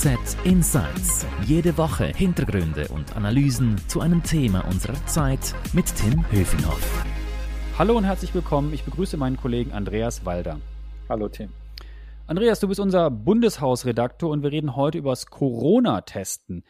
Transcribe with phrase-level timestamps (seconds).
[0.00, 1.26] FAZ Insights.
[1.44, 7.04] Jede Woche Hintergründe und Analysen zu einem Thema unserer Zeit mit Tim Höfinghoff.
[7.76, 8.72] Hallo und herzlich willkommen.
[8.72, 10.60] Ich begrüße meinen Kollegen Andreas Walder.
[11.08, 11.48] Hallo Tim.
[12.28, 16.62] Andreas, du bist unser Bundeshausredaktor und wir reden heute über das Corona-Testen.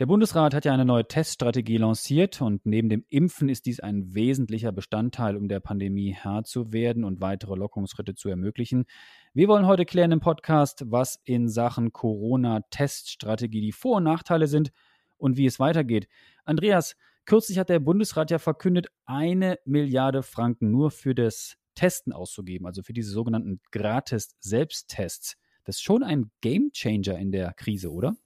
[0.00, 4.14] Der Bundesrat hat ja eine neue Teststrategie lanciert und neben dem Impfen ist dies ein
[4.14, 8.86] wesentlicher Bestandteil, um der Pandemie Herr zu werden und weitere Lockerungsschritte zu ermöglichen.
[9.34, 14.72] Wir wollen heute klären im Podcast, was in Sachen Corona-Teststrategie die Vor- und Nachteile sind
[15.18, 16.08] und wie es weitergeht.
[16.46, 16.96] Andreas,
[17.26, 22.82] kürzlich hat der Bundesrat ja verkündet, eine Milliarde Franken nur für das Testen auszugeben, also
[22.82, 25.36] für diese sogenannten Gratis-Selbsttests.
[25.64, 28.16] Das ist schon ein Gamechanger in der Krise, oder?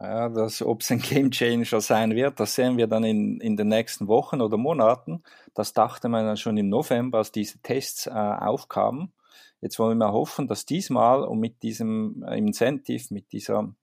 [0.00, 3.56] Ja, das, ob es ein Game Changer sein wird, das sehen wir dann in, in
[3.56, 5.24] den nächsten Wochen oder Monaten.
[5.54, 9.12] Das dachte man dann schon im November, als diese Tests äh, aufkamen.
[9.60, 13.74] Jetzt wollen wir hoffen, dass diesmal und mit diesem äh, Incentive, mit dieser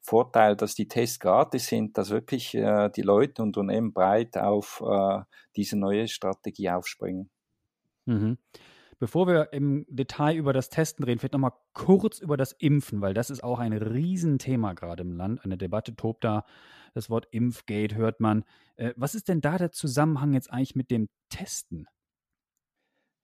[0.00, 4.82] Vorteil, dass die Tests gratis sind, dass wirklich äh, die Leute und Unternehmen breit auf
[4.84, 5.20] äh,
[5.54, 7.30] diese neue Strategie aufspringen.
[8.06, 8.38] Mhm.
[9.00, 13.14] Bevor wir im Detail über das Testen reden, vielleicht nochmal kurz über das Impfen, weil
[13.14, 15.42] das ist auch ein Riesenthema gerade im Land.
[15.42, 16.44] Eine Debatte tobt da.
[16.92, 18.44] Das Wort Impfgate hört man.
[18.76, 21.88] Äh, was ist denn da der Zusammenhang jetzt eigentlich mit dem Testen?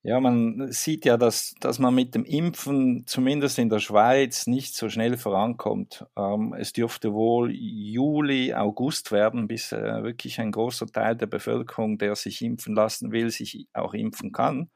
[0.02, 4.74] Ja, man sieht ja, dass, dass man mit dem Impfen zumindest in der Schweiz nicht
[4.76, 6.06] so schnell vorankommt.
[6.16, 11.98] Ähm, es dürfte wohl Juli, August werden, bis äh, wirklich ein großer Teil der Bevölkerung,
[11.98, 14.70] der sich impfen lassen will, sich auch impfen kann.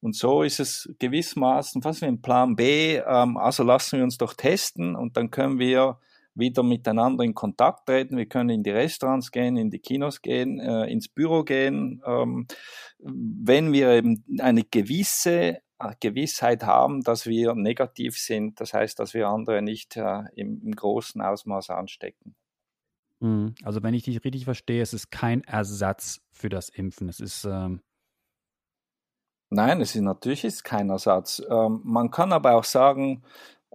[0.00, 2.96] Und so ist es gewissermaßen fast wie ein Plan B.
[2.96, 5.98] Ähm, also lassen wir uns doch testen und dann können wir
[6.34, 8.16] wieder miteinander in Kontakt treten.
[8.16, 12.02] Wir können in die Restaurants gehen, in die Kinos gehen, äh, ins Büro gehen.
[12.06, 12.46] Ähm,
[12.98, 19.12] wenn wir eben eine gewisse äh, Gewissheit haben, dass wir negativ sind, das heißt, dass
[19.12, 22.34] wir andere nicht äh, im, im, großen Ausmaß anstecken.
[23.20, 23.54] Mhm.
[23.62, 27.08] Also wenn ich dich richtig verstehe, es ist kein Ersatz für das Impfen.
[27.08, 27.80] Es ist ähm
[29.50, 31.42] Nein, es ist natürlich ist kein Ersatz.
[31.50, 33.22] Ähm, man kann aber auch sagen,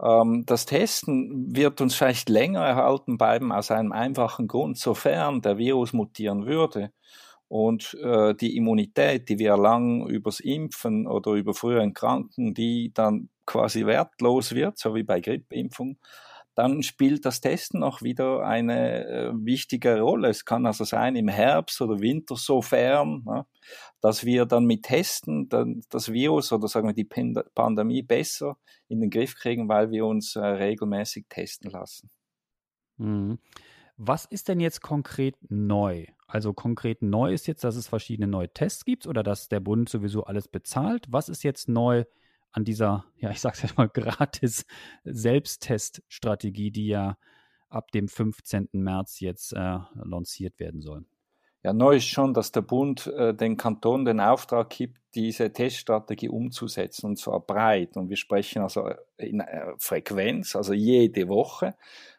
[0.01, 5.57] ähm, das Testen wird uns vielleicht länger erhalten bleiben aus einem einfachen Grund, sofern der
[5.57, 6.91] Virus mutieren würde
[7.49, 13.29] und äh, die Immunität, die wir erlangen übers Impfen oder über frühere Erkrankungen, die dann
[13.45, 15.97] quasi wertlos wird, so wie bei Grippeimpfung,
[16.55, 20.29] dann spielt das Testen auch wieder eine äh, wichtige Rolle.
[20.29, 23.45] Es kann also sein im Herbst oder Winter sofern, ne,
[24.05, 27.09] dass wir dann mit Testen dann das Virus oder sagen wir die
[27.55, 28.55] Pandemie besser
[28.87, 32.11] in den Griff kriegen, weil wir uns äh, regelmäßig testen lassen.
[32.97, 33.39] Mhm.
[33.97, 36.05] Was ist denn jetzt konkret neu?
[36.27, 39.89] Also konkret neu ist jetzt, dass es verschiedene neue Tests gibt oder dass der Bund
[39.89, 41.07] sowieso alles bezahlt.
[41.09, 42.03] Was ist jetzt neu
[42.51, 44.67] an dieser, ja, ich sag's jetzt mal, gratis
[45.03, 47.17] Selbstteststrategie, die ja
[47.69, 48.69] ab dem 15.
[48.73, 51.05] März jetzt äh, lanciert werden soll.
[51.65, 56.29] Ja, neu ist schon, dass der Bund äh, den Kantonen den Auftrag gibt, diese Teststrategie
[56.29, 57.97] umzusetzen und zwar breit.
[57.97, 61.73] Und wir sprechen also in äh, Frequenz, also jede Woche.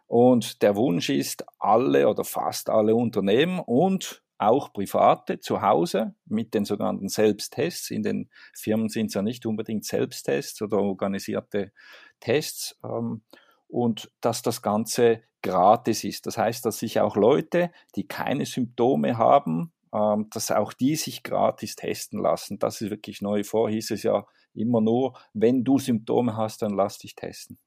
[0.09, 6.53] Und der Wunsch ist, alle oder fast alle Unternehmen und auch private zu Hause mit
[6.53, 7.93] den sogenannten Selbsttests.
[7.93, 11.71] In den Firmen sind es ja nicht unbedingt Selbsttests oder organisierte
[12.19, 12.77] Tests.
[12.83, 13.23] Ähm,
[13.69, 16.27] und dass das Ganze gratis ist.
[16.27, 21.23] Das heißt, dass sich auch Leute, die keine Symptome haben, ähm, dass auch die sich
[21.23, 22.59] gratis testen lassen.
[22.59, 23.45] Das ist wirklich neu.
[23.45, 27.59] Vor hieß es ja immer nur, wenn du Symptome hast, dann lass dich testen.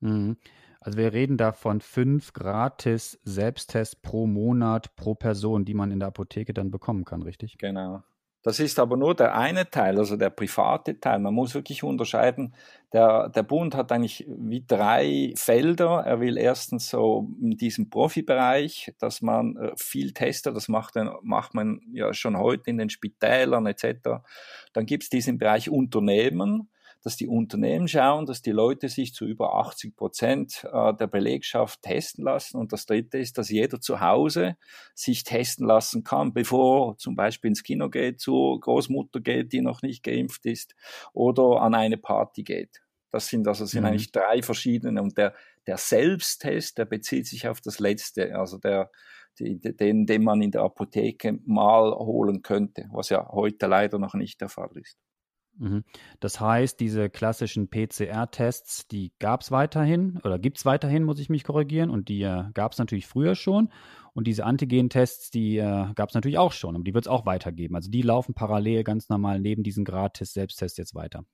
[0.00, 0.36] Mhm.
[0.80, 5.98] Also wir reden da von fünf gratis Selbsttests pro Monat pro Person, die man in
[5.98, 7.58] der Apotheke dann bekommen kann, richtig?
[7.58, 8.02] Genau.
[8.46, 11.18] Das ist aber nur der eine Teil, also der private Teil.
[11.18, 12.54] Man muss wirklich unterscheiden.
[12.92, 16.04] Der, der Bund hat eigentlich wie drei Felder.
[16.06, 20.54] Er will erstens so in diesem Profibereich, dass man äh, viel testet.
[20.54, 24.22] Das macht, macht man ja schon heute in den Spitälern etc.
[24.72, 26.68] Dann gibt es diesen Bereich Unternehmen
[27.06, 31.80] dass die Unternehmen schauen, dass die Leute sich zu über 80 Prozent äh, der Belegschaft
[31.82, 32.56] testen lassen.
[32.56, 34.56] Und das Dritte ist, dass jeder zu Hause
[34.92, 39.82] sich testen lassen kann, bevor zum Beispiel ins Kino geht, zur Großmutter geht, die noch
[39.82, 40.74] nicht geimpft ist,
[41.12, 42.82] oder an eine Party geht.
[43.12, 43.86] Das sind also sind mhm.
[43.86, 45.00] eigentlich drei verschiedene.
[45.00, 45.32] Und der,
[45.68, 48.90] der Selbsttest, der bezieht sich auf das Letzte, also der,
[49.38, 54.40] den, den man in der Apotheke mal holen könnte, was ja heute leider noch nicht
[54.40, 54.98] der Fall ist.
[55.58, 55.84] Mhm.
[56.20, 61.28] Das heißt, diese klassischen PCR-Tests, die gab es weiterhin oder gibt es weiterhin, muss ich
[61.28, 63.70] mich korrigieren, und die äh, gab es natürlich früher schon.
[64.12, 67.26] Und diese Antigen-Tests, die äh, gab es natürlich auch schon und die wird es auch
[67.26, 67.76] weitergeben.
[67.76, 71.24] Also die laufen parallel ganz normal neben diesen Gratis-Selbsttests jetzt weiter.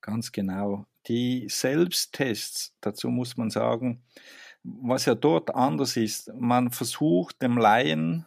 [0.00, 0.86] Ganz genau.
[1.06, 4.02] Die Selbsttests, dazu muss man sagen,
[4.62, 8.26] was ja dort anders ist, man versucht dem Laien,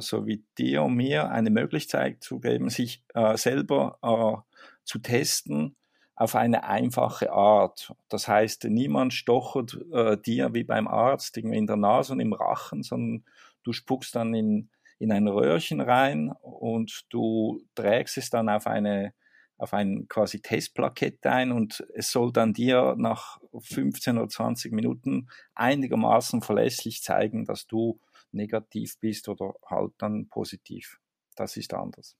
[0.00, 5.76] so wie dir und mir, eine Möglichkeit zu geben, sich äh, selber äh, zu testen
[6.16, 7.94] auf eine einfache Art.
[8.08, 12.82] Das heißt, niemand stochert äh, dir wie beim Arzt in der Nase und im Rachen,
[12.82, 13.24] sondern
[13.62, 14.68] du spuckst dann in,
[14.98, 19.14] in ein Röhrchen rein und du trägst es dann auf eine
[19.60, 25.28] auf ein quasi Testplakett ein und es soll dann dir nach 15 oder 20 Minuten
[25.54, 28.00] einigermaßen verlässlich zeigen, dass du
[28.32, 30.98] negativ bist oder halt dann positiv.
[31.36, 32.16] Das ist anders.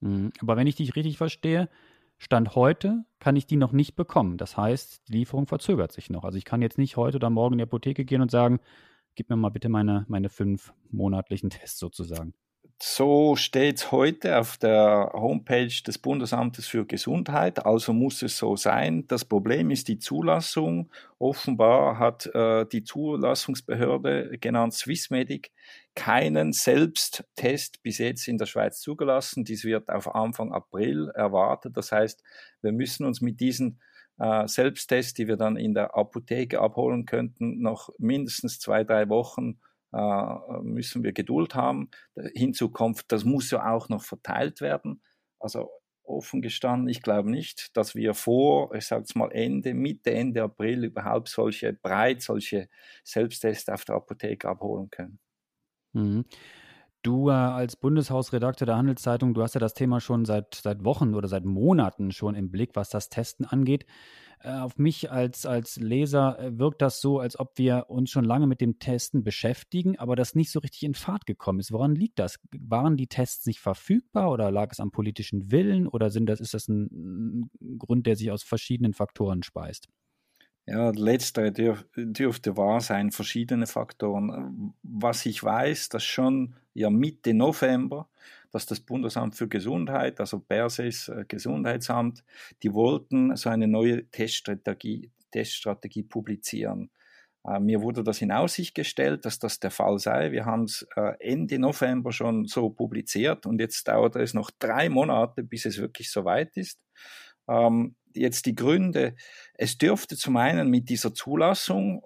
[0.00, 0.32] Mhm.
[0.40, 1.68] Aber wenn ich dich richtig verstehe,
[2.18, 4.38] Stand heute kann ich die noch nicht bekommen.
[4.38, 6.24] Das heißt, die Lieferung verzögert sich noch.
[6.24, 8.58] Also ich kann jetzt nicht heute oder morgen in die Apotheke gehen und sagen,
[9.14, 12.34] gib mir mal bitte meine, meine fünf monatlichen Tests sozusagen.
[12.80, 18.54] So steht es heute auf der Homepage des Bundesamtes für Gesundheit, also muss es so
[18.54, 19.04] sein.
[19.08, 20.88] Das Problem ist die Zulassung.
[21.18, 25.50] Offenbar hat äh, die Zulassungsbehörde, genannt Swissmedic,
[25.96, 29.44] keinen Selbsttest bis jetzt in der Schweiz zugelassen.
[29.44, 31.76] Dies wird auf Anfang April erwartet.
[31.76, 32.22] Das heißt,
[32.62, 33.80] wir müssen uns mit diesen
[34.20, 39.58] äh, Selbsttests, die wir dann in der Apotheke abholen könnten, noch mindestens zwei, drei Wochen
[40.62, 41.90] müssen wir Geduld haben.
[42.34, 45.02] Hinzu kommt, das muss ja auch noch verteilt werden.
[45.38, 45.70] Also
[46.04, 50.42] offen gestanden, ich glaube nicht, dass wir vor, ich sage es mal Ende, Mitte, Ende
[50.42, 52.68] April überhaupt solche breit, solche
[53.04, 55.18] Selbsttests auf der Apotheke abholen können.
[55.92, 56.24] Mhm.
[57.02, 61.14] Du äh, als Bundeshausredakteur der Handelszeitung, du hast ja das Thema schon seit, seit Wochen
[61.14, 63.86] oder seit Monaten schon im Blick, was das Testen angeht.
[64.40, 68.24] Äh, auf mich als, als Leser äh, wirkt das so, als ob wir uns schon
[68.24, 71.72] lange mit dem Testen beschäftigen, aber das nicht so richtig in Fahrt gekommen ist.
[71.72, 72.38] Woran liegt das?
[72.52, 76.54] Waren die Tests nicht verfügbar oder lag es am politischen Willen oder sind das, ist
[76.54, 79.88] das ein, Grund, der sich aus verschiedenen Faktoren speist?
[80.66, 84.74] Ja, letztere dürf, dürfte wahr sein, verschiedene Faktoren.
[84.82, 88.08] Was ich weiß, dass schon ja Mitte November
[88.50, 92.24] dass das Bundesamt für Gesundheit, also Perses äh, Gesundheitsamt,
[92.62, 96.90] die wollten so eine neue Teststrategie, Teststrategie publizieren.
[97.46, 100.32] Äh, mir wurde das in Aussicht gestellt, dass das der Fall sei.
[100.32, 104.88] Wir haben es äh, Ende November schon so publiziert und jetzt dauert es noch drei
[104.88, 106.80] Monate, bis es wirklich soweit ist.
[107.48, 109.14] Ähm, jetzt die Gründe.
[109.54, 112.02] Es dürfte zum einen mit dieser Zulassung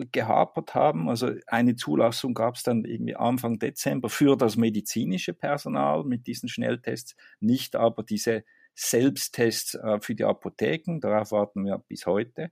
[0.00, 1.08] äh, gehapert haben.
[1.08, 6.48] Also eine Zulassung gab es dann irgendwie Anfang Dezember für das medizinische Personal mit diesen
[6.48, 8.44] Schnelltests, nicht aber diese
[8.74, 10.98] Selbsttests äh, für die Apotheken.
[11.00, 12.50] Darauf warten wir bis heute.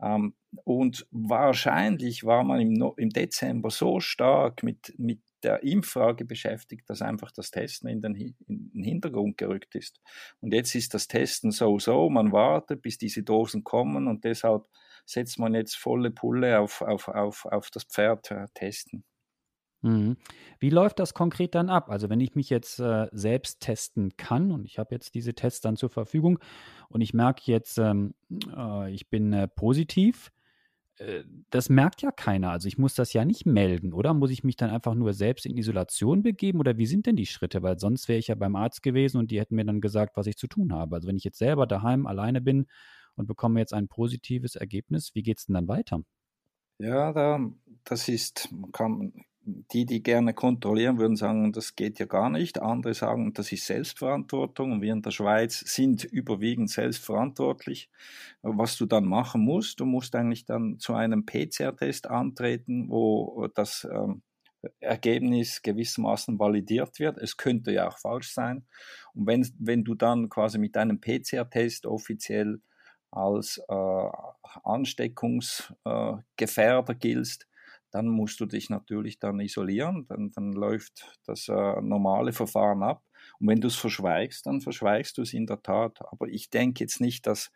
[0.00, 0.34] Ähm,
[0.64, 6.88] und wahrscheinlich war man im, no im Dezember so stark mit, mit der Impffrage beschäftigt,
[6.88, 8.34] dass einfach das Testen in den, in
[8.72, 10.00] den, Hintergrund gerückt ist.
[10.40, 14.66] Und jetzt ist das Testen so so, man wartet, bis diese Dosen kommen und deshalb
[15.04, 19.04] setzt man jetzt volle Pulle auf, auf, auf, auf das Pferd äh, testen.
[19.82, 20.16] Mhm.
[20.58, 21.90] Wie läuft das konkret dann ab?
[21.90, 25.60] Also wenn ich mich jetzt äh, selbst testen kann und ich habe jetzt diese Tests
[25.60, 26.38] dann zur Verfügung
[26.88, 28.14] und ich merke jetzt, ähm,
[28.56, 30.32] äh, ich bin äh, positiv,
[31.50, 32.50] das merkt ja keiner.
[32.50, 34.14] Also ich muss das ja nicht melden, oder?
[34.14, 37.26] Muss ich mich dann einfach nur selbst in Isolation begeben oder wie sind denn die
[37.26, 37.62] Schritte?
[37.62, 40.26] Weil sonst wäre ich ja beim Arzt gewesen und die hätten mir dann gesagt, was
[40.26, 40.96] ich zu tun habe.
[40.96, 42.66] Also wenn ich jetzt selber daheim alleine bin
[43.14, 46.00] und bekomme jetzt ein positives Ergebnis, wie geht es denn dann weiter?
[46.78, 47.40] Ja, da,
[47.84, 49.12] das ist, kann,
[49.46, 52.60] die, die gerne kontrollieren, würden sagen, das geht ja gar nicht.
[52.60, 57.88] Andere sagen, das ist Selbstverantwortung und wir in der Schweiz sind überwiegend selbstverantwortlich.
[58.42, 63.86] Was du dann machen musst, du musst eigentlich dann zu einem PCR-Test antreten, wo das
[63.90, 64.22] ähm,
[64.80, 67.16] Ergebnis gewissermaßen validiert wird.
[67.18, 68.66] Es könnte ja auch falsch sein.
[69.14, 72.60] Und wenn, wenn du dann quasi mit einem PCR-Test offiziell
[73.12, 74.08] als äh,
[74.64, 77.46] Ansteckungsgefährder äh, giltst,
[77.96, 83.02] dann musst du dich natürlich dann isolieren, dann, dann läuft das äh, normale Verfahren ab.
[83.40, 85.98] Und wenn du es verschweigst, dann verschweigst du es in der Tat.
[86.12, 87.50] Aber ich denke jetzt nicht, dass,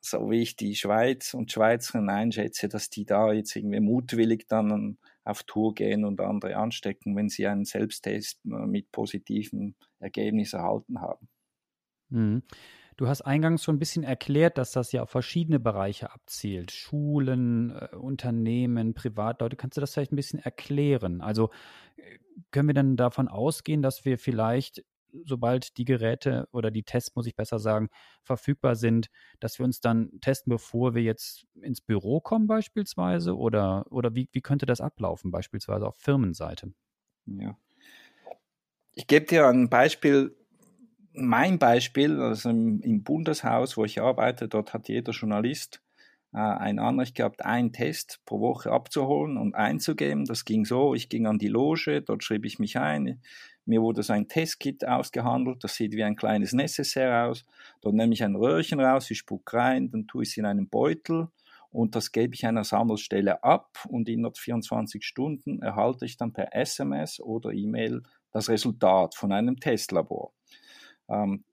[0.00, 4.98] so wie ich die Schweiz und Schweizerinnen einschätze, dass die da jetzt irgendwie mutwillig dann
[5.22, 11.00] auf Tour gehen und andere anstecken, wenn sie einen Selbsttest äh, mit positiven Ergebnissen erhalten
[11.00, 11.28] haben.
[12.08, 12.42] Mhm.
[12.96, 16.70] Du hast eingangs schon ein bisschen erklärt, dass das ja auf verschiedene Bereiche abzielt.
[16.72, 19.56] Schulen, äh, Unternehmen, Privatleute.
[19.56, 21.20] Kannst du das vielleicht ein bisschen erklären?
[21.20, 21.50] Also
[21.96, 22.18] äh,
[22.50, 24.82] können wir dann davon ausgehen, dass wir vielleicht
[25.24, 27.88] sobald die Geräte oder die Tests, muss ich besser sagen,
[28.22, 29.08] verfügbar sind,
[29.40, 33.36] dass wir uns dann testen, bevor wir jetzt ins Büro kommen beispielsweise?
[33.36, 36.72] Oder, oder wie, wie könnte das ablaufen, beispielsweise auf Firmenseite?
[37.26, 37.56] Ja.
[38.92, 40.36] Ich gebe dir ein Beispiel
[41.16, 45.82] mein Beispiel, also im, im, Bundeshaus, wo ich arbeite, dort hat jeder Journalist
[46.32, 50.24] äh, ein Anrecht gehabt, einen Test pro Woche abzuholen und einzugeben.
[50.24, 53.20] Das ging so, ich ging an die Loge, dort schrieb ich mich ein,
[53.64, 57.44] mir wurde so ein Testkit ausgehandelt, das sieht wie ein kleines Necessaire aus.
[57.80, 60.68] Dort nehme ich ein Röhrchen raus, ich spucke rein, dann tue ich es in einen
[60.68, 61.28] Beutel
[61.70, 66.54] und das gebe ich einer Sammelstelle ab und in 24 Stunden erhalte ich dann per
[66.54, 70.32] SMS oder E-Mail das Resultat von einem Testlabor.
[71.08, 71.44] Ähm,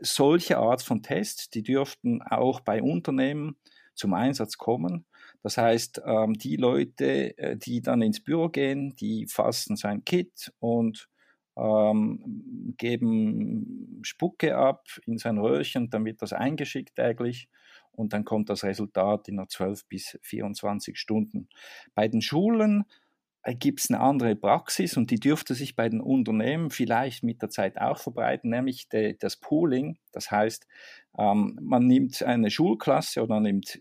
[0.00, 3.56] solche Art von Tests, die dürften auch bei Unternehmen
[3.94, 5.06] zum Einsatz kommen.
[5.42, 10.52] Das heißt, ähm, die Leute, äh, die dann ins Büro gehen, die fassen sein Kit
[10.60, 11.08] und
[11.56, 17.48] ähm, geben Spucke ab in sein Röhrchen, dann wird das eingeschickt täglich
[17.90, 21.48] und dann kommt das Resultat in 12 bis 24 Stunden.
[21.94, 22.84] Bei den Schulen
[23.44, 27.50] gibt es eine andere Praxis und die dürfte sich bei den Unternehmen vielleicht mit der
[27.50, 29.98] Zeit auch verbreiten, nämlich de, das Pooling.
[30.12, 30.66] Das heißt,
[31.18, 33.80] ähm, man nimmt eine Schulklasse oder nimmt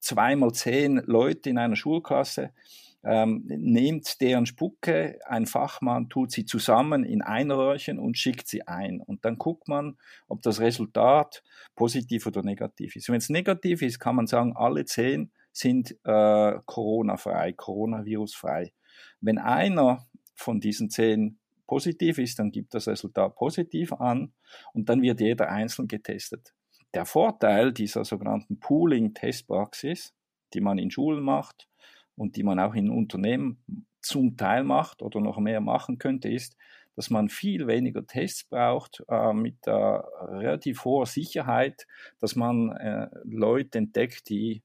[0.00, 2.52] zweimal zehn Leute in einer Schulklasse,
[3.04, 8.66] ähm, nimmt deren Spucke, ein Fachmann tut sie zusammen in ein Röhrchen und schickt sie
[8.66, 9.00] ein.
[9.00, 9.96] Und dann guckt man,
[10.28, 11.42] ob das Resultat
[11.74, 13.08] positiv oder negativ ist.
[13.08, 18.72] Wenn es negativ ist, kann man sagen, alle zehn sind äh, Corona-frei, Coronavirus-frei.
[19.20, 24.32] Wenn einer von diesen zehn positiv ist, dann gibt das Resultat positiv an
[24.72, 26.54] und dann wird jeder einzeln getestet.
[26.94, 30.14] Der Vorteil dieser sogenannten Pooling-Testpraxis,
[30.52, 31.68] die man in Schulen macht
[32.16, 33.64] und die man auch in Unternehmen
[34.02, 36.56] zum Teil macht oder noch mehr machen könnte, ist,
[36.94, 41.86] dass man viel weniger Tests braucht äh, mit äh, relativ hoher Sicherheit,
[42.20, 44.62] dass man äh, Leute entdeckt, die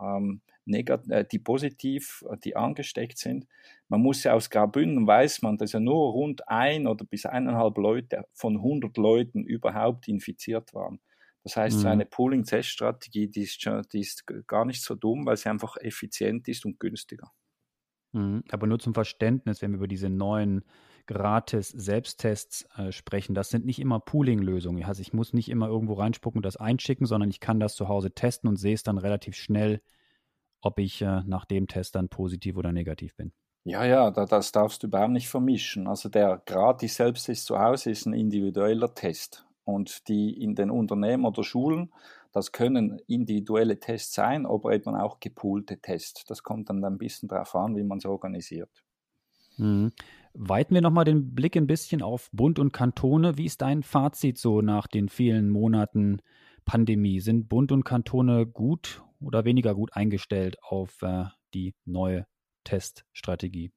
[0.00, 3.46] ähm, äh, die positiv, äh, die angesteckt sind.
[3.88, 7.78] Man muss ja aus Graubünden, weiß man, dass ja nur rund ein oder bis eineinhalb
[7.78, 11.00] Leute von 100 Leuten überhaupt infiziert waren.
[11.44, 11.80] Das heißt, mhm.
[11.80, 16.46] so eine Pooling-Test-Strategie, die ist, die ist gar nicht so dumm, weil sie einfach effizient
[16.48, 17.32] ist und günstiger.
[18.12, 18.42] Mhm.
[18.50, 20.64] Aber nur zum Verständnis, wenn wir über diese neuen
[21.08, 24.84] gratis Selbsttests äh, sprechen, das sind nicht immer Pooling-Lösungen.
[24.84, 27.88] Also ich muss nicht immer irgendwo reinspucken und das einschicken, sondern ich kann das zu
[27.88, 29.80] Hause testen und sehe es dann relativ schnell,
[30.60, 33.32] ob ich äh, nach dem Test dann positiv oder negativ bin.
[33.64, 35.88] Ja, ja, da, das darfst du überhaupt nicht vermischen.
[35.88, 39.44] Also der gratis Selbsttest zu Hause ist ein individueller Test.
[39.64, 41.92] Und die in den Unternehmen oder Schulen,
[42.32, 46.24] das können individuelle Tests sein, aber eben auch gepoolte Tests.
[46.24, 48.70] Das kommt dann ein bisschen darauf an, wie man es organisiert.
[49.58, 49.92] Mhm.
[50.34, 53.38] Weiten wir nochmal den Blick ein bisschen auf Bund und Kantone.
[53.38, 56.20] Wie ist dein Fazit so nach den vielen Monaten
[56.64, 57.20] Pandemie?
[57.20, 62.26] Sind Bund und Kantone gut oder weniger gut eingestellt auf äh, die neue
[62.64, 63.72] Teststrategie?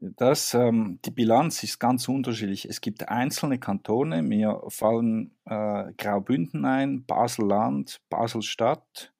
[0.00, 2.66] Das, ähm, die Bilanz ist ganz unterschiedlich.
[2.66, 9.14] Es gibt einzelne Kantone, mir fallen äh, Graubünden ein, Basel-Land, Basel-Stadt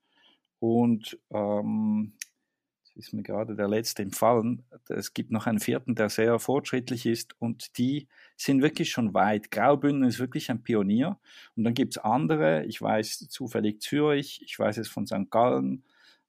[0.59, 2.13] und ähm,
[2.97, 4.65] ist mir gerade der letzte empfallen.
[4.89, 9.51] Es gibt noch einen vierten, der sehr fortschrittlich ist und die sind wirklich schon weit.
[9.51, 11.19] Graubünden ist wirklich ein Pionier
[11.57, 15.31] und dann gibt es andere, ich weiß zufällig Zürich, ich weiß es von St.
[15.31, 15.85] Gallen,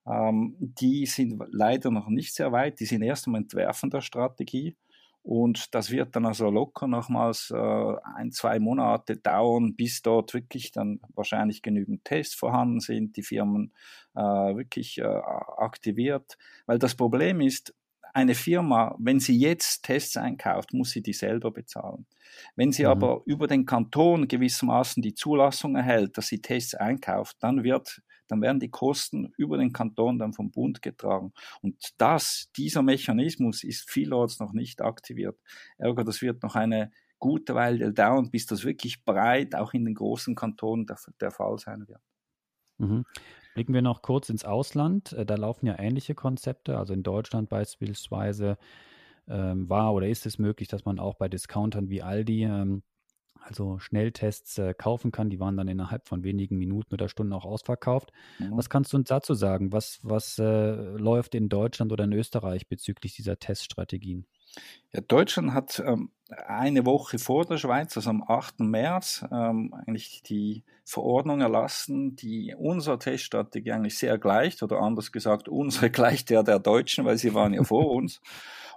[0.07, 4.75] ähm, die sind leider noch nicht sehr weit, die sind erst am Entwerfen der Strategie
[5.25, 10.71] und das wird dann also locker nochmals äh, ein, zwei Monate dauern, bis dort wirklich
[10.71, 13.73] dann wahrscheinlich genügend Tests vorhanden sind, die Firmen
[14.13, 16.37] äh, wirklich äh, aktiviert.
[16.67, 17.73] Weil das Problem ist,
[18.13, 22.05] eine Firma, wenn sie jetzt Tests einkauft, muss sie die selber bezahlen.
[22.55, 22.89] Wenn sie mhm.
[22.89, 28.41] aber über den Kanton gewissermaßen die Zulassung erhält, dass sie Tests einkauft, dann wird dann
[28.41, 31.33] werden die Kosten über den Kanton dann vom Bund getragen.
[31.61, 35.39] Und das, dieser Mechanismus ist vielorts noch nicht aktiviert.
[35.77, 39.95] Ergo, das wird noch eine gute Weile dauern, bis das wirklich breit auch in den
[39.95, 42.01] großen Kantonen der, der Fall sein wird.
[42.77, 43.05] Mhm.
[43.53, 45.13] Blicken wir noch kurz ins Ausland.
[45.13, 46.77] Äh, da laufen ja ähnliche Konzepte.
[46.77, 48.57] Also in Deutschland beispielsweise
[49.27, 52.83] ähm, war oder ist es möglich, dass man auch bei Discountern wie Aldi ähm,
[53.41, 55.29] also Schnelltests äh, kaufen kann.
[55.29, 58.11] Die waren dann innerhalb von wenigen Minuten oder Stunden auch ausverkauft.
[58.39, 58.57] Mhm.
[58.57, 59.71] Was kannst du uns dazu sagen?
[59.71, 64.25] Was, was äh, läuft in Deutschland oder in Österreich bezüglich dieser Teststrategien?
[64.93, 66.11] Ja, Deutschland hat ähm,
[66.47, 68.61] eine Woche vor der Schweiz, also am 8.
[68.61, 75.49] März, ähm, eigentlich die Verordnung erlassen, die unserer Teststrategie eigentlich sehr gleicht, oder anders gesagt,
[75.49, 78.21] unsere gleicht der der Deutschen, weil sie waren ja vor uns.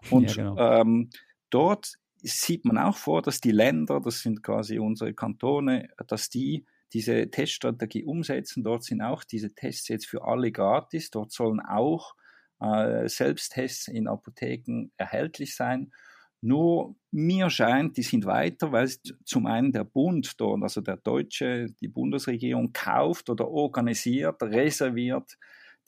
[0.10, 0.80] Und ja, genau.
[0.80, 1.10] ähm,
[1.50, 6.64] dort sieht man auch vor, dass die Länder, das sind quasi unsere Kantone, dass die
[6.92, 8.64] diese Teststrategie umsetzen.
[8.64, 11.10] Dort sind auch diese Tests jetzt für alle gratis.
[11.10, 12.14] Dort sollen auch
[12.60, 15.92] äh, Selbsttests in Apotheken erhältlich sein.
[16.40, 18.88] Nur mir scheint, die sind weiter, weil
[19.24, 25.36] zum einen der Bund dort, also der deutsche, die Bundesregierung kauft oder organisiert, reserviert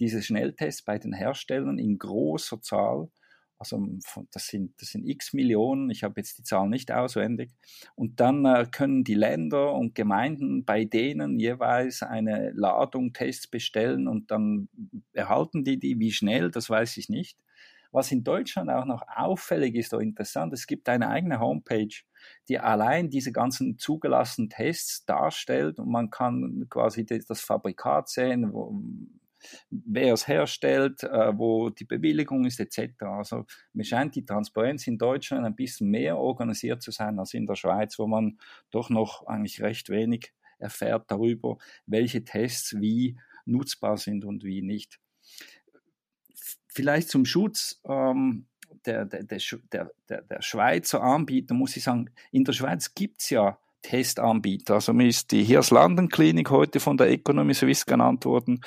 [0.01, 3.11] diese Schnelltests bei den Herstellern in großer Zahl.
[3.61, 3.87] Also
[4.33, 7.51] das sind, das sind x Millionen, ich habe jetzt die Zahl nicht auswendig.
[7.95, 14.09] Und dann äh, können die Länder und Gemeinden bei denen jeweils eine Ladung Tests bestellen
[14.09, 14.71] und dann
[15.13, 15.99] erhalten die die.
[15.99, 17.37] Wie schnell, das weiß ich nicht.
[17.93, 21.95] Was in Deutschland auch noch auffällig ist oder interessant, es gibt eine eigene Homepage,
[22.49, 28.55] die allein diese ganzen zugelassenen Tests darstellt und man kann quasi das Fabrikat sehen,
[29.71, 33.03] wer es herstellt, äh, wo die Bewilligung ist etc.
[33.03, 37.47] Also mir scheint die Transparenz in Deutschland ein bisschen mehr organisiert zu sein als in
[37.47, 38.39] der Schweiz, wo man
[38.71, 43.17] doch noch eigentlich recht wenig erfährt darüber, welche Tests wie
[43.47, 45.01] nutzbar sind und wie nicht
[46.69, 48.47] vielleicht zum Schutz ähm,
[48.87, 53.31] der, der, der, der, der Schweizer Anbieter muss ich sagen, in der Schweiz gibt es
[53.31, 54.75] ja Testanbieter.
[54.75, 58.61] Also mir ist die Hirs-Landen Klinik heute von der Economy Suisse genannt worden.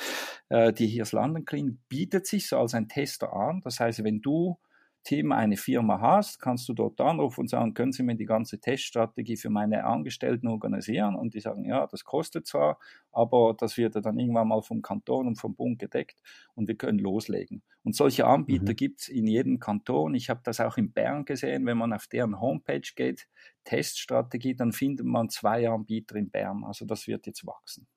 [0.50, 3.62] Äh, die Hirs-Landen Klinik bietet sich so als ein Tester an.
[3.64, 4.58] Das heißt, wenn du
[5.04, 8.60] Team eine Firma hast, kannst du dort anrufen und sagen, können Sie mir die ganze
[8.60, 11.16] Teststrategie für meine Angestellten organisieren?
[11.16, 12.80] Und die sagen, ja, das kostet zwar,
[13.12, 16.22] aber das wird dann irgendwann mal vom Kanton und vom Bund gedeckt
[16.56, 17.64] und wir können loslegen.
[17.84, 18.76] Und solche Anbieter mhm.
[18.78, 20.16] gibt es in jedem Kanton.
[20.16, 23.28] Ich habe das auch in Bern gesehen, wenn man auf deren Homepage geht,
[23.66, 26.64] Teststrategie, dann findet man zwei Anbieter in Bern.
[26.64, 27.88] Also das wird jetzt wachsen.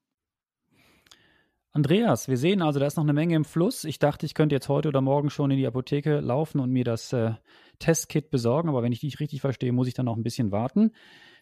[1.77, 3.85] Andreas, wir sehen also, da ist noch eine Menge im Fluss.
[3.85, 6.85] Ich dachte, ich könnte jetzt heute oder morgen schon in die Apotheke laufen und mir
[6.85, 7.35] das äh,
[7.81, 10.93] Testkit besorgen, aber wenn ich dich richtig verstehe, muss ich dann noch ein bisschen warten.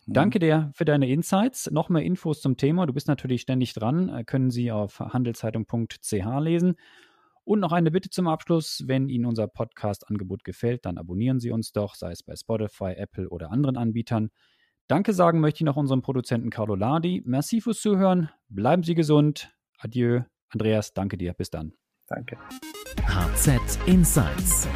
[0.07, 0.12] Mhm.
[0.12, 1.71] Danke dir für deine Insights.
[1.71, 2.85] Noch mehr Infos zum Thema.
[2.85, 6.75] Du bist natürlich ständig dran, äh, können Sie auf handelszeitung.ch lesen.
[7.45, 8.83] Und noch eine Bitte zum Abschluss.
[8.88, 13.29] Wenn Ihnen unser Podcast-Angebot gefällt, dann abonnieren Sie uns doch, sei es bei Spotify, Apple
[13.29, 14.31] oder anderen Anbietern.
[14.88, 17.23] Danke sagen möchte ich noch unserem Produzenten Carlo Ladi.
[17.25, 18.31] Merci fürs Zuhören.
[18.49, 19.53] Bleiben Sie gesund.
[19.85, 20.23] Adieu.
[20.50, 21.35] Andreas, danke dir.
[21.35, 21.75] Bis dann.
[22.09, 22.38] Danke.
[23.07, 24.67] HZ Insights